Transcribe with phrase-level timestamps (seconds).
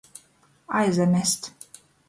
[0.79, 1.43] Aizamest.